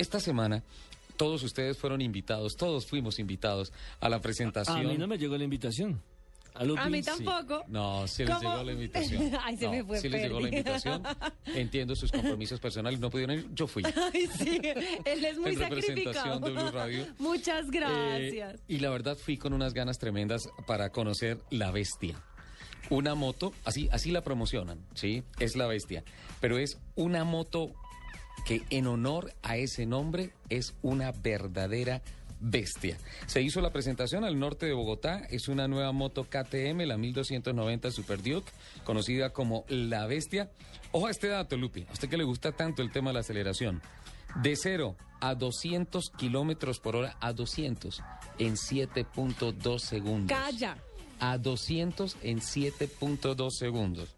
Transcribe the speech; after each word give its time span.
esta 0.00 0.20
semana 0.20 0.62
todos 1.16 1.42
ustedes 1.42 1.76
fueron 1.76 2.00
invitados, 2.00 2.56
todos 2.56 2.86
fuimos 2.86 3.18
invitados 3.18 3.72
a 4.00 4.08
la 4.08 4.20
presentación. 4.20 4.78
A 4.78 4.82
mí 4.82 4.96
no 4.96 5.06
me 5.06 5.18
llegó 5.18 5.36
la 5.36 5.44
invitación. 5.44 6.00
A, 6.54 6.88
mí 6.88 7.02
tampoco. 7.02 7.64
No, 7.68 8.08
sí 8.08 8.24
les 8.24 8.40
llegó 8.40 8.62
la 8.62 8.72
invitación. 8.72 9.30
Ay, 9.42 9.56
se 9.56 9.68
me 9.68 9.84
fue 9.84 10.00
Sí 10.00 10.08
les 10.08 10.22
llegó 10.22 10.40
la 10.40 10.48
invitación. 10.48 11.02
Entiendo 11.46 11.94
sus 11.94 12.10
compromisos 12.10 12.58
personales, 12.58 12.98
no 13.00 13.10
pudieron 13.10 13.36
ir, 13.36 13.48
yo 13.54 13.66
fui. 13.66 13.82
Ay, 14.14 14.28
sí, 14.36 14.60
él 15.04 15.24
es 15.24 15.38
muy 15.38 15.52
En 15.52 15.58
representación 15.58 16.14
sacrificado. 16.14 16.40
de 16.40 16.50
Blue 16.50 16.70
Radio. 16.70 17.06
Muchas 17.18 17.70
gracias. 17.70 18.54
Eh, 18.54 18.64
y 18.68 18.78
la 18.78 18.90
verdad 18.90 19.16
fui 19.16 19.36
con 19.36 19.52
unas 19.52 19.74
ganas 19.74 19.98
tremendas 19.98 20.48
para 20.66 20.90
conocer 20.90 21.38
La 21.50 21.70
Bestia. 21.70 22.20
Una 22.88 23.14
moto, 23.14 23.52
así, 23.64 23.88
así 23.92 24.10
la 24.10 24.22
promocionan, 24.22 24.80
¿sí? 24.94 25.22
Es 25.38 25.54
La 25.54 25.66
Bestia. 25.66 26.02
Pero 26.40 26.58
es 26.58 26.78
una 26.96 27.24
moto 27.24 27.72
que 28.46 28.62
en 28.70 28.86
honor 28.86 29.32
a 29.42 29.56
ese 29.56 29.86
nombre 29.86 30.32
es 30.48 30.74
una 30.82 31.12
verdadera 31.12 32.02
bestia. 32.40 32.96
Se 33.26 33.42
hizo 33.42 33.60
la 33.60 33.70
presentación 33.70 34.24
al 34.24 34.38
norte 34.38 34.64
de 34.66 34.72
Bogotá, 34.72 35.26
es 35.30 35.48
una 35.48 35.68
nueva 35.68 35.92
moto 35.92 36.24
KTM, 36.24 36.80
la 36.86 36.96
1290 36.96 37.90
Super 37.90 38.22
Duke, 38.22 38.50
conocida 38.84 39.30
como 39.30 39.64
La 39.68 40.06
Bestia. 40.06 40.50
Ojo 40.92 41.06
a 41.06 41.10
este 41.10 41.28
dato, 41.28 41.56
Lupi, 41.58 41.84
a 41.88 41.92
usted 41.92 42.08
que 42.08 42.16
le 42.16 42.24
gusta 42.24 42.52
tanto 42.52 42.80
el 42.82 42.90
tema 42.92 43.10
de 43.10 43.14
la 43.14 43.20
aceleración. 43.20 43.82
De 44.42 44.56
0 44.56 44.96
a 45.20 45.34
200 45.34 46.10
kilómetros 46.16 46.80
por 46.80 46.96
hora, 46.96 47.16
a 47.20 47.32
200 47.34 48.00
en 48.38 48.54
7.2 48.54 49.78
segundos. 49.80 50.36
Calla. 50.38 50.78
A 51.18 51.36
200 51.36 52.16
en 52.22 52.40
7.2 52.40 53.50
segundos. 53.50 54.08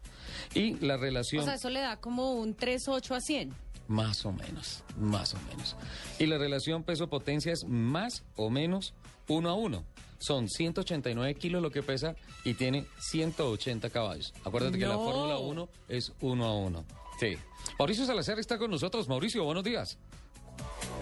Y 0.53 0.75
la 0.75 0.95
O 0.95 0.97
relación... 0.97 1.43
sea, 1.43 1.55
eso 1.55 1.69
le 1.69 1.81
da 1.81 1.97
como 1.97 2.31
un 2.33 2.55
3.8 2.55 3.15
a 3.17 3.19
100. 3.19 3.53
Más 3.87 4.25
o 4.25 4.31
menos, 4.31 4.83
más 4.97 5.33
o 5.33 5.37
menos. 5.49 5.75
Y 6.19 6.25
la 6.25 6.37
relación 6.37 6.83
peso-potencia 6.83 7.51
es 7.51 7.65
más 7.67 8.23
o 8.35 8.49
menos 8.49 8.93
uno 9.27 9.49
a 9.49 9.53
uno. 9.53 9.85
Son 10.19 10.47
189 10.47 11.35
kilos 11.35 11.61
lo 11.61 11.69
que 11.69 11.83
pesa 11.83 12.15
y 12.45 12.53
tiene 12.53 12.85
180 12.99 13.89
caballos. 13.89 14.33
Acuérdate 14.45 14.79
que 14.79 14.85
la. 14.85 14.95
Fórmula 14.95 15.37
1 15.37 15.69
es 15.89 16.13
uno 16.21 16.45
a 16.45 16.55
uno. 16.55 16.85
Sí. 17.19 17.37
Mauricio 17.77 18.05
Salazar 18.05 18.39
está 18.39 18.57
con 18.57 18.71
nosotros. 18.71 19.09
Mauricio, 19.09 19.43
buenos 19.43 19.63
días. 19.63 19.97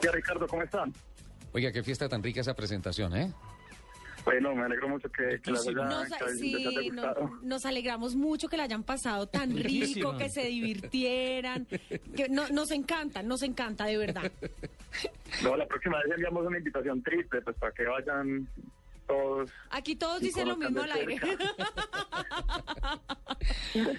Ya 0.01 0.11
Ricardo, 0.11 0.47
¿cómo 0.47 0.63
están? 0.63 0.93
Oiga, 1.53 1.71
qué 1.71 1.83
fiesta 1.83 2.09
tan 2.09 2.23
rica 2.23 2.41
esa 2.41 2.55
presentación, 2.55 3.15
¿eh? 3.15 3.33
Bueno, 4.23 4.53
me 4.55 4.63
alegro 4.63 4.87
mucho 4.89 5.09
que, 5.09 5.39
que, 5.41 5.51
haya- 5.51 5.51
Nos, 5.51 5.63
sí, 6.37 6.55
haya 6.55 6.71
no- 6.71 6.81
gustado. 6.83 7.29
nos 7.41 7.65
alegramos 7.65 8.15
mucho 8.15 8.47
que 8.47 8.57
la 8.57 8.63
hayan 8.63 8.83
pasado 8.83 9.27
tan 9.27 9.49
rico, 9.57 10.15
que 10.17 10.29
se 10.29 10.45
divirtieran. 10.47 11.65
Que 12.15 12.29
no- 12.29 12.47
nos 12.49 12.71
encanta, 12.71 13.23
nos 13.23 13.41
encanta, 13.41 13.85
de 13.85 13.97
verdad. 13.97 14.31
No, 15.43 15.55
la 15.57 15.65
próxima 15.67 15.97
vez 16.03 16.11
enviamos 16.15 16.45
una 16.45 16.57
invitación 16.57 17.01
triple, 17.01 17.41
pues 17.41 17.55
para 17.57 17.71
que 17.71 17.83
vayan 17.85 18.47
todos. 19.07 19.51
Aquí 19.71 19.95
todos 19.95 20.21
dicen 20.21 20.47
lo 20.49 20.57
mismo 20.57 20.81
al 20.81 20.91
aire. 20.91 21.19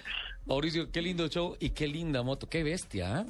Mauricio, 0.45 0.91
qué 0.91 1.01
lindo 1.01 1.27
show 1.27 1.55
y 1.59 1.71
qué 1.71 1.87
linda 1.87 2.21
moto. 2.23 2.47
Qué 2.49 2.63
bestia, 2.63 3.19
¿ah? 3.19 3.25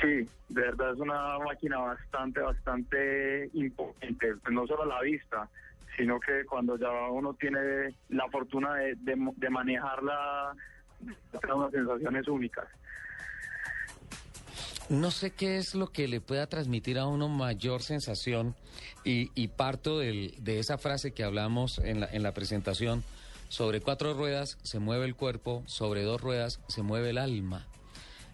Sí, 0.00 0.28
de 0.48 0.60
verdad 0.60 0.92
es 0.92 0.98
una 1.00 1.38
máquina 1.38 1.78
bastante, 1.78 2.40
bastante 2.40 3.48
imponente, 3.54 4.34
no 4.50 4.66
solo 4.66 4.84
la 4.84 5.00
vista, 5.02 5.48
sino 5.96 6.18
que 6.20 6.44
cuando 6.46 6.76
ya 6.76 6.90
uno 7.10 7.34
tiene 7.34 7.94
la 8.08 8.28
fortuna 8.28 8.74
de, 8.74 8.94
de, 8.96 9.50
manejarla, 9.50 10.54
da 11.00 11.54
unas 11.54 11.70
sensaciones 11.70 12.26
únicas. 12.28 12.66
No 14.90 15.10
sé 15.10 15.30
qué 15.30 15.56
es 15.56 15.74
lo 15.74 15.86
que 15.86 16.08
le 16.08 16.20
pueda 16.20 16.46
transmitir 16.46 16.98
a 16.98 17.06
uno 17.06 17.28
mayor 17.28 17.82
sensación 17.82 18.54
y, 19.04 19.30
y 19.34 19.48
parto 19.48 19.98
del- 19.98 20.34
de 20.44 20.58
esa 20.58 20.76
frase 20.76 21.12
que 21.14 21.24
hablamos 21.24 21.78
en 21.78 22.00
la, 22.00 22.06
en 22.06 22.22
la 22.22 22.32
presentación. 22.32 23.02
Sobre 23.48 23.80
cuatro 23.80 24.12
ruedas 24.14 24.58
se 24.62 24.80
mueve 24.80 25.06
el 25.06 25.14
cuerpo, 25.14 25.62
sobre 25.66 26.02
dos 26.02 26.20
ruedas 26.20 26.60
se 26.68 26.82
mueve 26.82 27.10
el 27.10 27.18
alma. 27.18 27.66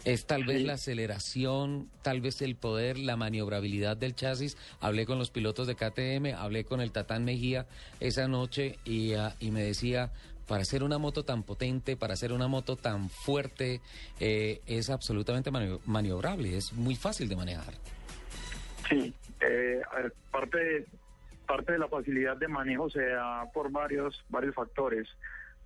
Es 0.05 0.27
tal 0.27 0.45
vez 0.45 0.59
Sí. 0.61 0.65
la 0.65 0.75
aceleración, 0.75 1.91
tal 2.03 2.21
vez 2.21 2.41
el 2.43 2.57
poder, 2.57 2.99
la 2.99 3.17
maniobrabilidad 3.17 3.97
del 3.97 4.15
chasis. 4.15 4.57
Hablé 4.81 5.05
con 5.07 5.19
los 5.19 5.31
pilotos 5.31 5.67
de 5.67 5.75
KTM, 5.75 6.35
hablé 6.35 6.65
con 6.65 6.81
el 6.81 6.91
Tatán 6.93 7.25
Mejía 7.25 7.67
esa 8.01 8.27
noche 8.27 8.79
y, 8.85 9.13
ah, 9.15 9.35
y 9.41 9.51
me 9.51 9.63
decía, 9.63 10.11
para 10.49 10.63
hacer 10.63 10.83
una 10.83 10.99
moto 10.99 11.25
tan 11.25 11.43
potente, 11.43 11.97
para 11.97 12.15
hacer 12.15 12.33
una 12.33 12.49
moto 12.49 12.77
tan 12.77 13.11
fuerte, 13.11 13.81
eh, 14.19 14.61
es 14.67 14.89
absolutamente 14.91 15.51
manio- 15.51 15.81
maniobrable, 15.85 16.57
es 16.57 16.73
muy 16.73 16.97
fácil 16.97 17.29
de 17.29 17.37
manejar. 17.37 17.75
Sí, 18.89 19.13
eh, 19.41 19.81
a 19.93 19.97
ver, 19.97 20.15
parte 20.33 20.59
de, 20.59 20.87
parte 21.47 21.73
de 21.73 21.79
la 21.79 21.89
facilidad 21.89 22.37
de 22.37 22.49
manejo 22.49 22.89
se 22.91 23.05
da 23.05 23.45
por 23.53 23.71
varios 23.71 24.25
varios 24.29 24.55
factores. 24.55 25.07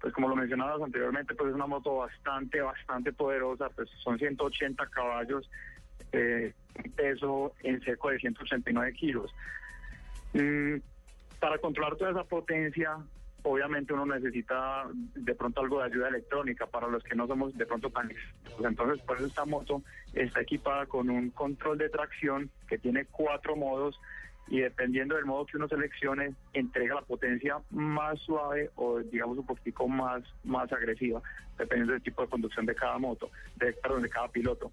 Pues 0.05 0.13
como 0.13 0.29
lo 0.29 0.37
mencionabas 0.37 0.83
anteriormente, 0.83 1.35
pues 1.35 1.49
es 1.49 1.55
una 1.55 1.67
moto 1.67 1.97
bastante, 1.97 2.61
bastante 2.61 3.11
poderosa, 3.11 3.71
pues 3.71 3.89
son 4.03 4.19
180 4.19 4.87
caballos, 4.89 5.51
eh, 6.13 6.53
peso 6.95 7.55
en 7.63 7.81
seco 7.81 8.11
de 8.11 8.19
189 8.19 8.93
kilos. 8.93 9.35
Mm, 10.35 10.75
para 11.41 11.57
controlar 11.57 11.97
toda 11.97 12.11
esa 12.11 12.25
potencia, 12.25 12.99
obviamente 13.45 13.95
uno 13.95 14.05
necesita 14.05 14.85
de 14.93 15.35
pronto 15.35 15.63
algo 15.63 15.79
de 15.79 15.87
ayuda 15.87 16.09
electrónica 16.09 16.67
para 16.67 16.87
los 16.89 17.03
que 17.03 17.15
no 17.15 17.27
somos 17.27 17.57
de 17.57 17.65
pronto 17.65 17.89
tan 17.89 18.11
expertos. 18.11 18.63
Entonces, 18.63 19.03
por 19.07 19.17
eso 19.17 19.25
esta 19.25 19.47
moto 19.47 19.83
está 20.13 20.43
equipada 20.43 20.85
con 20.85 21.09
un 21.09 21.31
control 21.31 21.79
de 21.79 21.89
tracción 21.89 22.51
que 22.69 22.77
tiene 22.77 23.07
cuatro 23.07 23.57
modos 23.57 23.99
y 24.49 24.61
dependiendo 24.61 25.17
del 25.17 25.25
modo 25.25 25.47
que 25.47 25.57
uno 25.57 25.69
seleccione, 25.69 26.35
entrega 26.53 26.97
la 26.97 27.03
potencia 27.03 27.57
más 27.71 28.19
suave 28.21 28.71
o 28.77 29.01
digamos 29.01 29.39
un 29.39 29.47
poquitico 29.47 29.89
más, 29.89 30.23
más 30.45 30.71
agresiva, 30.73 31.23
dependiendo 31.59 31.93
del 31.95 32.03
tipo 32.03 32.23
de 32.23 32.29
conducción 32.29 32.67
de 32.67 32.75
cada 32.75 32.99
moto, 32.99 33.31
de, 33.57 33.73
perdón, 33.73 34.03
de 34.03 34.11
cada 34.11 34.29
piloto. 34.29 34.71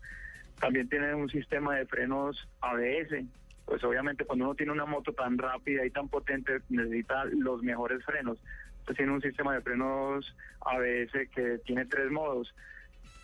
También 0.59 0.89
tiene 0.89 1.15
un 1.15 1.29
sistema 1.29 1.75
de 1.75 1.85
frenos 1.85 2.47
ABS. 2.59 3.25
Pues 3.65 3.83
obviamente 3.83 4.25
cuando 4.25 4.45
uno 4.45 4.55
tiene 4.55 4.73
una 4.73 4.85
moto 4.85 5.13
tan 5.13 5.37
rápida 5.37 5.85
y 5.85 5.91
tan 5.91 6.09
potente 6.09 6.61
necesita 6.69 7.25
los 7.25 7.63
mejores 7.63 8.03
frenos. 8.03 8.37
Pues 8.85 8.97
tiene 8.97 9.13
un 9.13 9.21
sistema 9.21 9.53
de 9.55 9.61
frenos 9.61 10.35
ABS 10.59 11.29
que 11.33 11.59
tiene 11.65 11.85
tres 11.85 12.11
modos 12.11 12.53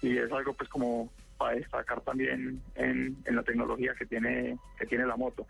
y 0.02 0.18
es 0.18 0.32
algo 0.32 0.54
pues 0.54 0.70
como 0.70 1.12
para 1.38 1.56
destacar 1.56 2.02
también 2.02 2.62
en, 2.76 3.18
en 3.26 3.36
la 3.36 3.44
tecnología 3.44 3.94
que 3.94 4.06
tiene 4.06 4.58
que 4.80 4.86
tiene 4.86 5.06
la 5.06 5.18
moto. 5.18 5.46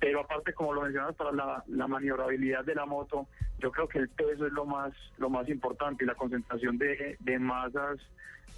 Pero 0.00 0.20
aparte, 0.20 0.52
como 0.52 0.72
lo 0.72 0.82
mencionas, 0.82 1.14
para 1.16 1.32
la, 1.32 1.64
la 1.66 1.88
maniobrabilidad 1.88 2.64
de 2.64 2.74
la 2.74 2.86
moto, 2.86 3.26
yo 3.58 3.72
creo 3.72 3.88
que 3.88 3.98
el 3.98 4.08
peso 4.08 4.46
es 4.46 4.52
lo 4.52 4.64
más 4.64 4.92
lo 5.18 5.28
más 5.28 5.48
importante 5.48 6.04
y 6.04 6.06
la 6.06 6.14
concentración 6.14 6.78
de, 6.78 7.16
de 7.18 7.38
masas 7.38 7.98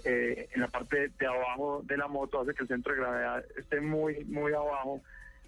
eh, 0.03 0.49
en 0.53 0.61
la 0.61 0.67
parte 0.67 1.11
de 1.17 1.27
abajo 1.27 1.81
de 1.83 1.97
la 1.97 2.07
moto 2.07 2.41
hace 2.41 2.53
que 2.53 2.63
el 2.63 2.67
centro 2.67 2.93
de 2.93 2.99
gravedad 3.01 3.45
esté 3.57 3.81
muy 3.81 4.23
muy 4.25 4.53
abajo 4.53 5.01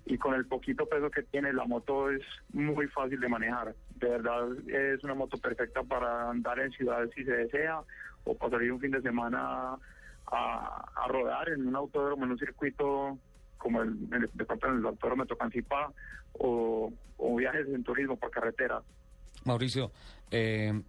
y 0.06 0.18
con 0.18 0.34
el 0.34 0.46
poquito 0.46 0.86
peso 0.88 1.09
que 1.09 1.24
tiene 1.24 1.54
la 1.54 1.66
moto 1.66 2.10
es 2.10 2.22
muy 2.52 2.88
fácil 2.88 3.20
de 3.20 3.30
manejar. 3.30 3.74
De 3.96 4.10
verdad 4.10 4.48
es 4.68 5.04
una 5.04 5.14
moto 5.14 5.38
perfecta 5.38 5.84
para 5.84 6.30
andar 6.30 6.60
en 6.60 6.72
ciudades 6.72 7.12
si 7.16 7.24
se 7.24 7.31
desea 7.31 7.81
o 8.25 8.36
para 8.36 8.52
salir 8.52 8.72
un 8.72 8.80
fin 8.80 8.92
de 8.92 9.02
semana 9.02 9.78
a, 10.25 10.92
a 10.96 11.08
rodar 11.08 11.50
en 11.50 11.68
un 11.68 11.75
autódromo, 11.75 12.25
en 12.25 12.31
un 12.31 12.40
circuito 12.40 13.18
como 13.63 13.81
el, 13.81 13.97
el 14.12 14.29
el 14.34 14.85
autódromo 14.85 15.24
de 15.24 15.29
Tocancipá 15.29 15.90
o, 16.34 16.91
o 17.18 17.35
viajes 17.38 17.66
en 17.69 17.81
turismo 17.81 18.18
por 18.18 18.29
carretera. 18.29 18.81
Mauricio, 19.46 19.91
eh, 20.31 20.81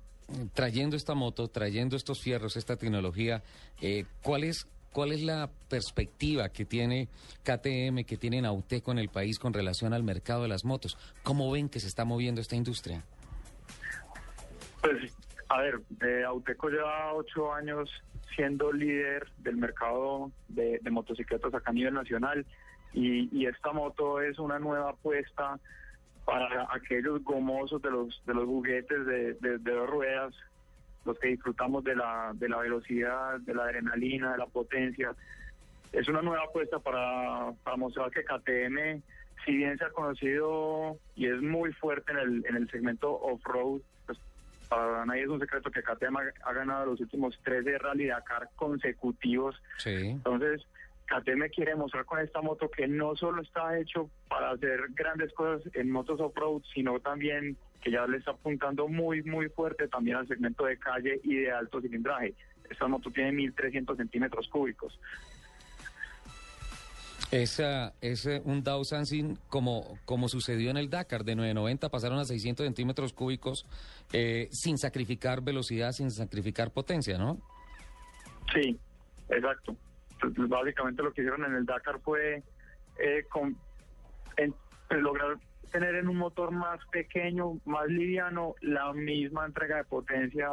trayendo 0.52 0.96
esta 0.96 1.14
moto, 1.14 1.46
trayendo 1.46 1.94
estos 1.94 2.20
fierros, 2.20 2.56
esta 2.56 2.76
tecnología, 2.76 3.44
eh, 3.80 4.06
¿cuál 4.22 4.42
es 4.42 4.66
cuál 4.92 5.12
es 5.12 5.22
la 5.22 5.50
perspectiva 5.68 6.48
que 6.48 6.64
tiene 6.64 7.08
KTM, 7.44 8.04
que 8.04 8.16
tiene 8.16 8.42
Nauteco 8.42 8.90
en 8.90 8.98
el 8.98 9.08
país 9.08 9.38
con 9.38 9.52
relación 9.52 9.92
al 9.92 10.02
mercado 10.02 10.42
de 10.42 10.48
las 10.48 10.64
motos? 10.64 10.98
¿Cómo 11.22 11.52
ven 11.52 11.68
que 11.68 11.78
se 11.78 11.86
está 11.86 12.04
moviendo 12.04 12.40
esta 12.40 12.56
industria? 12.56 13.04
Pues, 14.80 15.12
a 15.48 15.60
ver, 15.60 15.80
eh, 16.00 16.24
Auteco 16.24 16.70
lleva 16.70 17.14
ocho 17.14 17.52
años 17.52 17.88
siendo 18.34 18.72
líder 18.72 19.28
del 19.38 19.56
mercado 19.56 20.32
de, 20.48 20.80
de 20.82 20.90
motocicletas 20.90 21.54
acá 21.54 21.70
a 21.70 21.74
nivel 21.74 21.94
nacional 21.94 22.44
y, 22.94 23.28
y 23.36 23.46
esta 23.46 23.72
moto 23.72 24.20
es 24.20 24.38
una 24.38 24.58
nueva 24.58 24.90
apuesta 24.90 25.58
para 26.24 26.66
aquellos 26.72 27.22
gomosos 27.22 27.82
de 27.82 27.90
los 27.90 28.22
de 28.24 28.32
los 28.34 28.44
juguetes 28.46 29.04
de, 29.06 29.34
de- 29.34 29.58
de 29.58 29.72
dos 29.72 29.90
ruedas, 29.90 30.34
los 31.04 31.18
que 31.18 31.28
disfrutamos 31.28 31.84
de 31.84 31.94
la, 31.96 32.32
de 32.34 32.48
la 32.48 32.58
velocidad, 32.58 33.38
de 33.40 33.54
la 33.54 33.64
adrenalina, 33.64 34.32
de 34.32 34.38
la 34.38 34.46
potencia. 34.46 35.12
Es 35.92 36.08
una 36.08 36.22
nueva 36.22 36.44
apuesta 36.44 36.78
para, 36.78 37.52
para 37.62 37.76
mostrar 37.76 38.10
que 38.10 38.24
KTM, 38.24 39.02
si 39.44 39.54
bien 39.56 39.76
se 39.76 39.84
ha 39.84 39.90
conocido 39.90 40.96
y 41.14 41.26
es 41.26 41.40
muy 41.42 41.72
fuerte 41.74 42.12
en 42.12 42.18
el, 42.18 42.46
en 42.48 42.56
el 42.56 42.70
segmento 42.70 43.12
off-road, 43.12 43.80
pues 44.06 44.18
para 44.68 45.04
nadie 45.04 45.22
es 45.24 45.28
un 45.28 45.38
secreto 45.40 45.70
que 45.70 45.82
KTM 45.82 46.16
ha, 46.16 46.22
ha 46.48 46.52
ganado 46.54 46.86
los 46.86 47.00
últimos 47.00 47.38
13 47.44 47.76
Rally 47.78 48.06
Dakar 48.06 48.48
consecutivos. 48.56 49.60
Sí. 49.76 49.90
Entonces, 50.08 50.66
KTM 51.06 51.48
quiere 51.54 51.76
mostrar 51.76 52.04
con 52.04 52.20
esta 52.20 52.40
moto 52.40 52.70
que 52.70 52.88
no 52.88 53.14
solo 53.16 53.42
está 53.42 53.78
hecho 53.78 54.10
para 54.28 54.50
hacer 54.50 54.80
grandes 54.94 55.32
cosas 55.34 55.62
en 55.74 55.90
motos 55.90 56.20
off-road, 56.20 56.62
sino 56.72 56.98
también 57.00 57.56
que 57.82 57.90
ya 57.90 58.06
le 58.06 58.16
está 58.16 58.30
apuntando 58.30 58.88
muy, 58.88 59.22
muy 59.22 59.48
fuerte 59.50 59.88
también 59.88 60.16
al 60.16 60.26
segmento 60.26 60.64
de 60.64 60.78
calle 60.78 61.20
y 61.22 61.36
de 61.36 61.52
alto 61.52 61.80
cilindraje. 61.80 62.34
Esta 62.70 62.88
moto 62.88 63.10
tiene 63.10 63.32
1.300 63.32 63.96
centímetros 63.96 64.48
cúbicos. 64.48 64.98
Esa, 67.30 67.92
es 68.00 68.26
eh, 68.26 68.40
un 68.44 68.62
Dow 68.62 68.84
Sansin 68.84 69.38
como, 69.48 69.98
como 70.04 70.28
sucedió 70.28 70.70
en 70.70 70.76
el 70.76 70.88
Dakar, 70.88 71.24
de 71.24 71.34
990 71.34 71.88
pasaron 71.88 72.18
a 72.18 72.24
600 72.24 72.64
centímetros 72.64 73.12
cúbicos 73.12 73.66
eh, 74.12 74.48
sin 74.52 74.78
sacrificar 74.78 75.42
velocidad, 75.42 75.92
sin 75.92 76.10
sacrificar 76.10 76.70
potencia, 76.70 77.18
¿no? 77.18 77.40
Sí, 78.52 78.78
exacto. 79.28 79.76
Entonces, 80.14 80.48
básicamente 80.48 81.02
lo 81.02 81.12
que 81.12 81.22
hicieron 81.22 81.44
en 81.44 81.54
el 81.54 81.66
Dakar 81.66 82.00
fue 82.00 82.42
eh, 82.98 83.26
pues, 84.88 85.00
lograr 85.00 85.36
tener 85.72 85.96
en 85.96 86.08
un 86.08 86.16
motor 86.16 86.52
más 86.52 86.78
pequeño, 86.92 87.58
más 87.64 87.88
liviano, 87.88 88.54
la 88.60 88.92
misma 88.92 89.44
entrega 89.46 89.78
de 89.78 89.84
potencia 89.84 90.48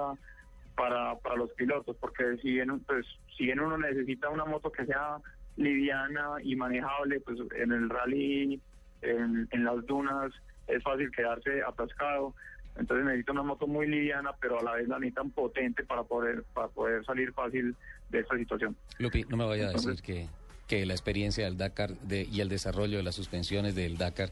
para, 0.75 1.15
para 1.19 1.35
los 1.35 1.51
pilotos, 1.51 1.95
porque 1.97 2.37
si 2.41 2.53
bien, 2.53 2.79
pues, 2.81 3.05
si 3.37 3.45
bien 3.45 3.59
uno 3.59 3.77
necesita 3.77 4.29
una 4.29 4.45
moto 4.45 4.71
que 4.71 4.85
sea 4.85 5.17
liviana 5.57 6.37
y 6.41 6.55
manejable, 6.55 7.19
pues 7.19 7.37
en 7.55 7.71
el 7.71 7.89
rally, 7.89 8.59
en, 9.01 9.47
en 9.51 9.63
las 9.63 9.85
dunas, 9.85 10.31
es 10.67 10.81
fácil 10.83 11.11
quedarse 11.11 11.61
atascado. 11.61 12.33
Entonces 12.81 13.05
necesita 13.05 13.31
una 13.31 13.43
moto 13.43 13.65
muy 13.67 13.87
liviana, 13.87 14.31
pero 14.41 14.59
a 14.59 14.63
la 14.63 14.73
vez 14.73 14.87
la 14.87 14.99
necesitan 14.99 15.31
potente 15.31 15.83
para 15.85 16.03
poder, 16.03 16.43
para 16.53 16.67
poder 16.67 17.05
salir 17.05 17.31
fácil 17.33 17.75
de 18.09 18.19
esta 18.19 18.37
situación. 18.37 18.75
Lupi, 18.99 19.23
no 19.29 19.37
me 19.37 19.45
vaya 19.45 19.65
a 19.65 19.71
decir 19.71 19.79
Entonces- 19.91 20.01
que, 20.01 20.27
que 20.67 20.85
la 20.85 20.93
experiencia 20.93 21.45
del 21.45 21.57
Dakar 21.57 21.91
de- 21.99 22.27
y 22.31 22.41
el 22.41 22.49
desarrollo 22.49 22.97
de 22.97 23.03
las 23.03 23.15
suspensiones 23.15 23.75
del 23.75 23.97
Dakar 23.97 24.31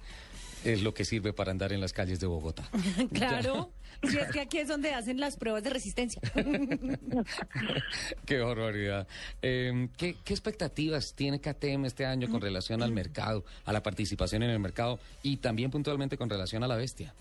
es 0.66 0.84
lo 0.84 0.94
que 0.94 1.06
sirve 1.06 1.32
para 1.32 1.52
andar 1.52 1.72
en 1.72 1.80
las 1.80 1.94
calles 1.94 2.20
de 2.20 2.28
Bogotá. 2.28 2.64
Claro. 3.14 3.72
Si 4.04 4.18
es 4.18 4.32
que 4.32 4.40
aquí 4.40 4.60
es 4.60 4.68
donde 4.70 4.94
hacen 4.94 5.20
las 5.20 5.36
pruebas 5.36 5.62
de 5.64 5.72
resistencia. 5.72 6.22
Qué 8.26 8.38
barbaridad. 8.40 9.08
Eh, 9.42 9.90
¿qué, 9.98 10.16
qué 10.24 10.34
expectativas 10.34 11.14
tiene 11.16 11.40
KTM 11.42 11.86
este 11.86 12.06
año 12.06 12.30
con 12.30 12.40
relación 12.42 12.82
al 12.82 12.92
mercado, 12.94 13.44
a 13.66 13.74
la 13.74 13.84
participación 13.84 14.44
en 14.44 14.52
el 14.52 14.60
mercado 14.60 15.00
y 15.24 15.38
también 15.38 15.70
puntualmente 15.72 16.18
con 16.18 16.30
relación 16.30 16.64
a 16.64 16.68
la 16.68 16.76
bestia? 16.78 17.14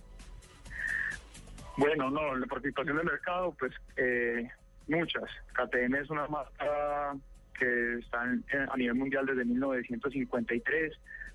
Bueno, 1.79 2.11
no, 2.11 2.35
la 2.35 2.47
participación 2.47 2.97
del 2.97 3.07
mercado, 3.07 3.55
pues 3.57 3.73
eh, 3.97 4.51
muchas. 4.89 5.23
KTM 5.53 5.95
es 5.95 6.11
una 6.11 6.27
marca 6.27 7.15
que 7.57 7.99
está 8.01 8.23
a 8.23 8.77
nivel 8.77 8.97
mundial 8.97 9.27
desde 9.27 9.45
1953. 9.45 10.93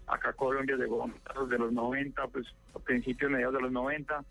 Acá 0.08 0.34
Colombia 0.34 0.76
llegó 0.76 1.10
desde 1.46 1.58
los 1.58 1.72
90, 1.72 2.28
pues 2.28 2.46
a 2.76 2.80
principios, 2.80 3.32
mediados 3.32 3.56
de 3.56 3.62
los 3.62 3.72
90. 3.72 4.22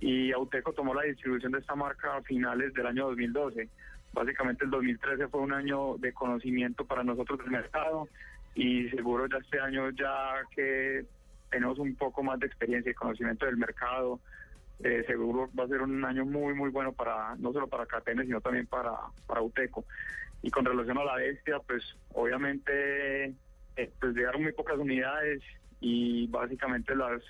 Y 0.00 0.32
Auteco 0.32 0.72
tomó 0.72 0.94
la 0.94 1.02
distribución 1.02 1.52
de 1.52 1.58
esta 1.58 1.74
marca 1.74 2.16
a 2.16 2.22
finales 2.22 2.72
del 2.72 2.86
año 2.86 3.08
2012. 3.08 3.68
Básicamente 4.14 4.64
el 4.64 4.70
2013 4.70 5.28
fue 5.28 5.42
un 5.42 5.52
año 5.52 5.98
de 5.98 6.14
conocimiento 6.14 6.86
para 6.86 7.04
nosotros 7.04 7.40
del 7.40 7.50
mercado 7.50 8.08
y 8.54 8.88
seguro 8.88 9.26
ya 9.26 9.36
este 9.36 9.60
año 9.60 9.90
ya 9.90 10.40
que 10.56 11.04
tenemos 11.50 11.78
un 11.78 11.94
poco 11.94 12.22
más 12.22 12.40
de 12.40 12.46
experiencia 12.46 12.90
y 12.90 12.94
conocimiento 12.94 13.44
del 13.44 13.58
mercado, 13.58 14.18
eh, 14.84 15.04
seguro 15.06 15.50
va 15.58 15.64
a 15.64 15.68
ser 15.68 15.82
un 15.82 16.04
año 16.04 16.24
muy, 16.24 16.54
muy 16.54 16.70
bueno 16.70 16.92
para 16.92 17.34
no 17.36 17.52
solo 17.52 17.66
para 17.66 17.86
KTM, 17.86 18.22
sino 18.22 18.40
también 18.40 18.66
para, 18.66 18.92
para 19.26 19.42
UTECO. 19.42 19.84
Y 20.42 20.50
con 20.50 20.64
relación 20.64 20.98
a 20.98 21.04
la 21.04 21.16
bestia, 21.16 21.58
pues 21.66 21.82
obviamente 22.14 23.34
eh, 23.76 23.90
pues 24.00 24.14
llegaron 24.14 24.42
muy 24.42 24.52
pocas 24.52 24.78
unidades 24.78 25.42
y 25.80 26.28
básicamente 26.28 26.94
las 26.94 27.22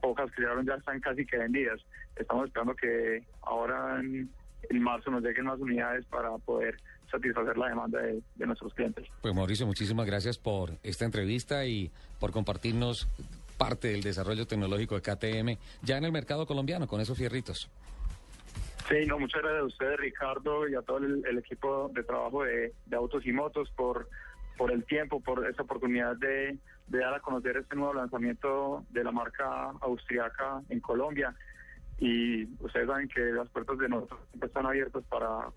pocas 0.00 0.30
que 0.32 0.42
llegaron 0.42 0.66
ya 0.66 0.74
están 0.74 1.00
casi 1.00 1.26
que 1.26 1.36
vendidas. 1.36 1.80
Estamos 2.14 2.46
esperando 2.46 2.76
que 2.76 3.24
ahora 3.42 3.98
en, 3.98 4.30
en 4.70 4.82
marzo 4.82 5.10
nos 5.10 5.22
lleguen 5.22 5.46
más 5.46 5.58
unidades 5.58 6.04
para 6.06 6.30
poder 6.38 6.76
satisfacer 7.10 7.56
la 7.56 7.68
demanda 7.68 8.00
de, 8.00 8.22
de 8.36 8.46
nuestros 8.46 8.72
clientes. 8.74 9.06
Pues 9.20 9.34
Mauricio, 9.34 9.66
muchísimas 9.66 10.06
gracias 10.06 10.38
por 10.38 10.78
esta 10.82 11.04
entrevista 11.04 11.66
y 11.66 11.90
por 12.20 12.30
compartirnos 12.30 13.08
parte 13.56 13.88
del 13.88 14.02
desarrollo 14.02 14.46
tecnológico 14.46 14.94
de 14.94 15.02
KTM 15.02 15.58
ya 15.82 15.96
en 15.96 16.04
el 16.04 16.12
mercado 16.12 16.46
colombiano 16.46 16.86
con 16.86 17.00
esos 17.00 17.16
fierritos. 17.16 17.70
Sí, 18.88 19.06
no, 19.06 19.18
muchas 19.18 19.40
gracias 19.40 19.62
a 19.62 19.66
ustedes, 19.66 19.98
Ricardo, 19.98 20.68
y 20.68 20.74
a 20.74 20.82
todo 20.82 20.98
el, 20.98 21.38
equipo 21.38 21.90
de 21.94 22.02
trabajo 22.02 22.44
de, 22.44 22.74
de 22.84 22.96
Autos 22.96 23.24
y 23.24 23.32
Motos 23.32 23.70
por, 23.74 24.08
por 24.58 24.70
el 24.70 24.84
tiempo, 24.84 25.20
por 25.20 25.46
esta 25.48 25.62
oportunidad 25.62 26.16
de, 26.16 26.58
de 26.88 26.98
dar 26.98 27.14
a 27.14 27.20
conocer 27.20 27.56
este 27.56 27.76
nuevo 27.76 27.94
lanzamiento 27.94 28.84
de 28.90 29.04
la 29.04 29.10
marca 29.10 29.72
austriaca 29.80 30.60
en 30.68 30.80
Colombia. 30.80 31.34
Y 31.98 32.44
ustedes 32.62 32.86
saben 32.86 33.08
que 33.08 33.20
las 33.20 33.48
puertas 33.48 33.78
de 33.78 33.88
nosotros 33.88 34.20
siempre 34.28 34.48
están 34.48 34.66
abiertas 34.66 35.02
para, 35.04 35.48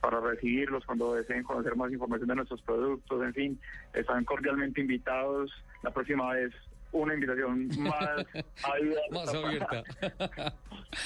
para 0.00 0.20
recibirlos 0.20 0.84
cuando 0.84 1.14
deseen 1.14 1.44
conocer 1.44 1.76
más 1.76 1.92
información 1.92 2.28
de 2.28 2.34
nuestros 2.34 2.62
productos, 2.62 3.22
en 3.22 3.34
fin, 3.34 3.60
están 3.92 4.24
cordialmente 4.24 4.80
invitados. 4.80 5.52
La 5.82 5.92
próxima 5.92 6.32
vez 6.32 6.52
una 6.92 7.14
invitación 7.14 7.68
más 7.78 8.26
abierta. 8.64 9.12
Más 9.12 9.34
abierta. 9.34 9.82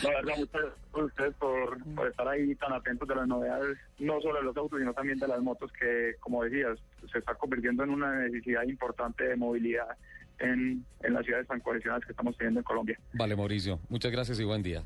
la 0.02 0.10
verdad, 0.10 0.34
muchas 0.38 0.62
gracias 0.62 0.75
a 0.94 1.04
ustedes 1.04 1.34
por, 1.34 1.94
por 1.94 2.08
estar 2.08 2.28
ahí 2.28 2.54
tan 2.56 2.72
atentos 2.72 3.08
de 3.08 3.14
las 3.14 3.28
novedades, 3.28 3.78
no 3.98 4.20
solo 4.20 4.38
de 4.38 4.44
los 4.44 4.56
autos, 4.56 4.78
sino 4.78 4.92
también 4.94 5.19
de 5.19 5.28
las 5.28 5.40
motos, 5.40 5.70
que, 5.72 6.14
como 6.20 6.44
decías, 6.44 6.78
se 7.10 7.19
está 7.19 7.34
convirtiendo 7.34 7.84
en 7.84 7.90
una 7.90 8.14
necesidad 8.20 8.62
importante 8.64 9.25
de 9.25 9.36
movilidad 9.36 9.96
en, 10.38 10.84
en 11.02 11.14
las 11.14 11.25
ciudades 11.25 11.46
tan 11.46 11.60
cohesionadas 11.60 12.04
que 12.04 12.12
estamos 12.12 12.36
teniendo 12.36 12.60
en 12.60 12.64
Colombia. 12.64 12.98
Vale, 13.12 13.36
Mauricio, 13.36 13.78
muchas 13.88 14.10
gracias 14.10 14.40
y 14.40 14.44
buen 14.44 14.62
día. 14.62 14.82